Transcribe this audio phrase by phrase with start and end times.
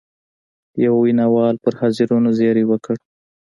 [0.83, 2.95] یوه ویناوال پر حاضرینو زېری وکړ.